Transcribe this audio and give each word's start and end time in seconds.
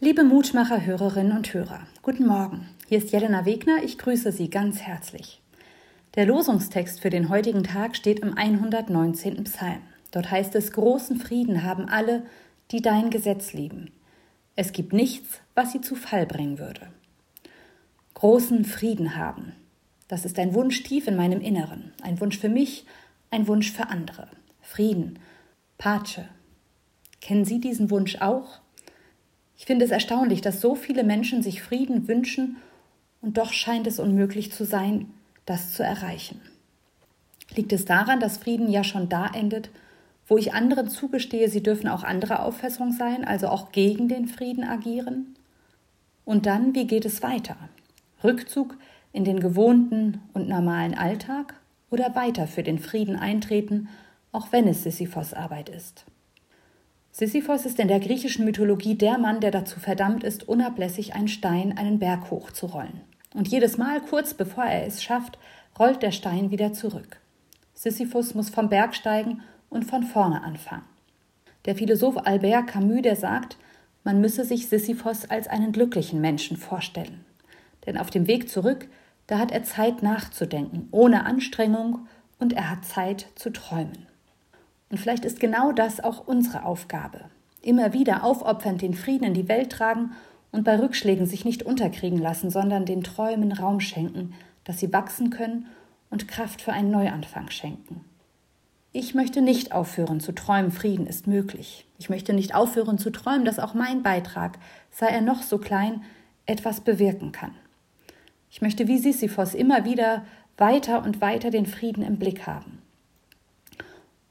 Liebe 0.00 0.22
Mutmacher, 0.22 0.86
Hörerinnen 0.86 1.36
und 1.36 1.52
Hörer, 1.52 1.80
guten 2.02 2.24
Morgen. 2.24 2.68
Hier 2.86 2.98
ist 2.98 3.10
Jelena 3.10 3.44
Wegner, 3.44 3.82
ich 3.82 3.98
grüße 3.98 4.30
Sie 4.30 4.48
ganz 4.48 4.80
herzlich. 4.80 5.42
Der 6.14 6.24
Losungstext 6.24 7.00
für 7.00 7.10
den 7.10 7.28
heutigen 7.28 7.64
Tag 7.64 7.96
steht 7.96 8.20
im 8.20 8.38
119. 8.38 9.42
Psalm. 9.42 9.82
Dort 10.12 10.30
heißt 10.30 10.54
es: 10.54 10.70
Großen 10.70 11.16
Frieden 11.18 11.64
haben 11.64 11.88
alle, 11.88 12.22
die 12.70 12.80
dein 12.80 13.10
Gesetz 13.10 13.54
lieben. 13.54 13.90
Es 14.54 14.70
gibt 14.70 14.92
nichts, 14.92 15.40
was 15.56 15.72
sie 15.72 15.80
zu 15.80 15.96
Fall 15.96 16.26
bringen 16.26 16.60
würde. 16.60 16.92
Großen 18.14 18.64
Frieden 18.66 19.16
haben. 19.16 19.52
Das 20.06 20.24
ist 20.24 20.38
ein 20.38 20.54
Wunsch 20.54 20.80
tief 20.84 21.08
in 21.08 21.16
meinem 21.16 21.40
Inneren. 21.40 21.90
Ein 22.02 22.20
Wunsch 22.20 22.38
für 22.38 22.48
mich, 22.48 22.86
ein 23.32 23.48
Wunsch 23.48 23.72
für 23.72 23.88
andere. 23.88 24.28
Frieden. 24.62 25.18
Pace. 25.76 26.20
Kennen 27.20 27.44
Sie 27.44 27.60
diesen 27.60 27.90
Wunsch 27.90 28.20
auch? 28.20 28.60
Ich 29.58 29.66
finde 29.66 29.84
es 29.84 29.90
erstaunlich, 29.90 30.40
dass 30.40 30.60
so 30.60 30.76
viele 30.76 31.02
Menschen 31.02 31.42
sich 31.42 31.62
Frieden 31.62 32.06
wünschen 32.06 32.56
und 33.20 33.36
doch 33.38 33.52
scheint 33.52 33.88
es 33.88 33.98
unmöglich 33.98 34.52
zu 34.52 34.64
sein, 34.64 35.12
das 35.46 35.72
zu 35.74 35.82
erreichen. 35.82 36.40
Liegt 37.54 37.72
es 37.72 37.84
daran, 37.84 38.20
dass 38.20 38.38
Frieden 38.38 38.70
ja 38.70 38.84
schon 38.84 39.08
da 39.08 39.26
endet, 39.26 39.70
wo 40.28 40.38
ich 40.38 40.54
anderen 40.54 40.88
zugestehe, 40.88 41.48
sie 41.48 41.62
dürfen 41.62 41.88
auch 41.88 42.04
anderer 42.04 42.44
Auffassung 42.44 42.92
sein, 42.92 43.24
also 43.24 43.48
auch 43.48 43.72
gegen 43.72 44.08
den 44.08 44.28
Frieden 44.28 44.62
agieren? 44.62 45.34
Und 46.24 46.46
dann, 46.46 46.74
wie 46.76 46.86
geht 46.86 47.04
es 47.04 47.22
weiter? 47.22 47.56
Rückzug 48.22 48.76
in 49.12 49.24
den 49.24 49.40
gewohnten 49.40 50.20
und 50.34 50.48
normalen 50.48 50.94
Alltag 50.94 51.54
oder 51.90 52.14
weiter 52.14 52.46
für 52.46 52.62
den 52.62 52.78
Frieden 52.78 53.16
eintreten, 53.16 53.88
auch 54.30 54.52
wenn 54.52 54.68
es 54.68 54.84
Sisyphos 54.84 55.34
Arbeit 55.34 55.68
ist? 55.68 56.04
Sisyphos 57.18 57.66
ist 57.66 57.80
in 57.80 57.88
der 57.88 57.98
griechischen 57.98 58.44
Mythologie 58.44 58.94
der 58.94 59.18
Mann, 59.18 59.40
der 59.40 59.50
dazu 59.50 59.80
verdammt 59.80 60.22
ist, 60.22 60.48
unablässig 60.48 61.16
einen 61.16 61.26
Stein 61.26 61.76
einen 61.76 61.98
Berg 61.98 62.30
hochzurollen. 62.30 63.00
Und 63.34 63.48
jedes 63.48 63.76
Mal, 63.76 64.00
kurz 64.00 64.34
bevor 64.34 64.62
er 64.62 64.86
es 64.86 65.02
schafft, 65.02 65.36
rollt 65.80 66.00
der 66.00 66.12
Stein 66.12 66.52
wieder 66.52 66.72
zurück. 66.74 67.18
Sisyphus 67.74 68.36
muss 68.36 68.50
vom 68.50 68.68
Berg 68.68 68.94
steigen 68.94 69.42
und 69.68 69.84
von 69.84 70.04
vorne 70.04 70.44
anfangen. 70.44 70.84
Der 71.64 71.74
Philosoph 71.74 72.24
Albert 72.24 72.68
Camus, 72.68 73.02
der 73.02 73.16
sagt, 73.16 73.56
man 74.04 74.20
müsse 74.20 74.44
sich 74.44 74.68
Sisyphos 74.68 75.28
als 75.28 75.48
einen 75.48 75.72
glücklichen 75.72 76.20
Menschen 76.20 76.56
vorstellen. 76.56 77.24
Denn 77.84 77.98
auf 77.98 78.10
dem 78.10 78.28
Weg 78.28 78.48
zurück, 78.48 78.86
da 79.26 79.40
hat 79.40 79.50
er 79.50 79.64
Zeit 79.64 80.04
nachzudenken, 80.04 80.86
ohne 80.92 81.26
Anstrengung, 81.26 82.06
und 82.38 82.52
er 82.52 82.70
hat 82.70 82.84
Zeit 82.84 83.26
zu 83.34 83.50
träumen. 83.50 84.07
Und 84.90 84.98
vielleicht 84.98 85.24
ist 85.24 85.40
genau 85.40 85.72
das 85.72 86.00
auch 86.00 86.26
unsere 86.26 86.64
Aufgabe. 86.64 87.20
Immer 87.62 87.92
wieder 87.92 88.24
aufopfernd 88.24 88.82
den 88.82 88.94
Frieden 88.94 89.24
in 89.24 89.34
die 89.34 89.48
Welt 89.48 89.70
tragen 89.70 90.12
und 90.52 90.64
bei 90.64 90.78
Rückschlägen 90.78 91.26
sich 91.26 91.44
nicht 91.44 91.62
unterkriegen 91.62 92.18
lassen, 92.18 92.50
sondern 92.50 92.86
den 92.86 93.02
Träumen 93.02 93.52
Raum 93.52 93.80
schenken, 93.80 94.34
dass 94.64 94.78
sie 94.78 94.92
wachsen 94.92 95.30
können 95.30 95.66
und 96.10 96.28
Kraft 96.28 96.62
für 96.62 96.72
einen 96.72 96.90
Neuanfang 96.90 97.50
schenken. 97.50 98.04
Ich 98.92 99.14
möchte 99.14 99.42
nicht 99.42 99.72
aufhören 99.72 100.20
zu 100.20 100.32
träumen, 100.32 100.72
Frieden 100.72 101.06
ist 101.06 101.26
möglich. 101.26 101.86
Ich 101.98 102.08
möchte 102.08 102.32
nicht 102.32 102.54
aufhören 102.54 102.98
zu 102.98 103.10
träumen, 103.10 103.44
dass 103.44 103.58
auch 103.58 103.74
mein 103.74 104.02
Beitrag, 104.02 104.58
sei 104.90 105.08
er 105.08 105.20
noch 105.20 105.42
so 105.42 105.58
klein, 105.58 106.02
etwas 106.46 106.80
bewirken 106.80 107.32
kann. 107.32 107.54
Ich 108.50 108.62
möchte 108.62 108.88
wie 108.88 108.98
Sisyphos 108.98 109.54
immer 109.54 109.84
wieder 109.84 110.24
weiter 110.56 111.04
und 111.04 111.20
weiter 111.20 111.50
den 111.50 111.66
Frieden 111.66 112.02
im 112.02 112.18
Blick 112.18 112.46
haben. 112.46 112.77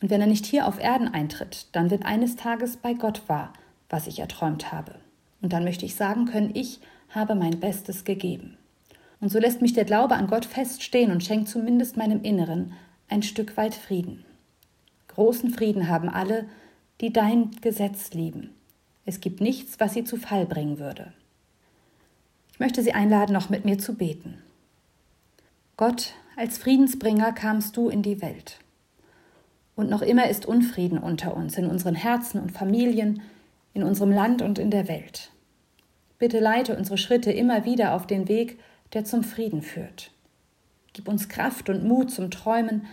Und 0.00 0.10
wenn 0.10 0.20
er 0.20 0.26
nicht 0.26 0.46
hier 0.46 0.66
auf 0.66 0.78
Erden 0.78 1.08
eintritt, 1.08 1.68
dann 1.72 1.90
wird 1.90 2.04
eines 2.04 2.36
Tages 2.36 2.76
bei 2.76 2.94
Gott 2.94 3.22
wahr, 3.28 3.52
was 3.88 4.06
ich 4.06 4.18
erträumt 4.18 4.72
habe. 4.72 4.96
Und 5.40 5.52
dann 5.52 5.64
möchte 5.64 5.86
ich 5.86 5.94
sagen 5.94 6.26
können, 6.26 6.50
ich 6.54 6.80
habe 7.10 7.34
mein 7.34 7.60
Bestes 7.60 8.04
gegeben. 8.04 8.56
Und 9.20 9.30
so 9.30 9.38
lässt 9.38 9.62
mich 9.62 9.72
der 9.72 9.84
Glaube 9.84 10.16
an 10.16 10.26
Gott 10.26 10.44
feststehen 10.44 11.10
und 11.10 11.24
schenkt 11.24 11.48
zumindest 11.48 11.96
meinem 11.96 12.22
Inneren 12.22 12.72
ein 13.08 13.22
Stück 13.22 13.56
weit 13.56 13.74
Frieden. 13.74 14.24
Großen 15.08 15.50
Frieden 15.50 15.88
haben 15.88 16.08
alle, 16.08 16.46
die 17.00 17.12
dein 17.12 17.50
Gesetz 17.60 18.12
lieben. 18.12 18.50
Es 19.06 19.20
gibt 19.20 19.40
nichts, 19.40 19.78
was 19.80 19.94
sie 19.94 20.04
zu 20.04 20.16
Fall 20.16 20.46
bringen 20.46 20.78
würde. 20.78 21.12
Ich 22.52 22.60
möchte 22.60 22.82
Sie 22.82 22.92
einladen, 22.92 23.32
noch 23.32 23.50
mit 23.50 23.64
mir 23.64 23.78
zu 23.78 23.94
beten. 23.94 24.38
Gott, 25.76 26.14
als 26.36 26.58
Friedensbringer 26.58 27.32
kamst 27.32 27.76
du 27.76 27.88
in 27.88 28.02
die 28.02 28.22
Welt. 28.22 28.58
Und 29.76 29.90
noch 29.90 30.02
immer 30.02 30.28
ist 30.28 30.46
Unfrieden 30.46 30.98
unter 30.98 31.36
uns, 31.36 31.58
in 31.58 31.66
unseren 31.66 31.94
Herzen 31.94 32.40
und 32.40 32.52
Familien, 32.52 33.22
in 33.72 33.82
unserem 33.82 34.12
Land 34.12 34.40
und 34.40 34.58
in 34.58 34.70
der 34.70 34.88
Welt. 34.88 35.30
Bitte 36.18 36.38
leite 36.38 36.76
unsere 36.76 36.96
Schritte 36.96 37.32
immer 37.32 37.64
wieder 37.64 37.94
auf 37.94 38.06
den 38.06 38.28
Weg, 38.28 38.58
der 38.92 39.04
zum 39.04 39.24
Frieden 39.24 39.62
führt. 39.62 40.12
Gib 40.92 41.08
uns 41.08 41.28
Kraft 41.28 41.68
und 41.68 41.84
Mut 41.84 42.10
zum 42.10 42.30
Träumen, 42.30 42.86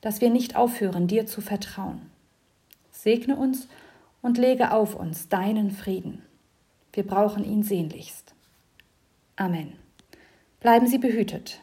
dass 0.00 0.20
wir 0.20 0.30
nicht 0.30 0.56
aufhören, 0.56 1.06
dir 1.06 1.26
zu 1.26 1.40
vertrauen. 1.40 2.00
Segne 2.90 3.36
uns 3.36 3.68
und 4.20 4.36
lege 4.36 4.72
auf 4.72 4.96
uns 4.96 5.28
deinen 5.28 5.70
Frieden. 5.70 6.22
Wir 6.92 7.06
brauchen 7.06 7.44
ihn 7.44 7.62
sehnlichst. 7.62 8.34
Amen. 9.36 9.74
Bleiben 10.58 10.86
Sie 10.86 10.98
behütet. 10.98 11.60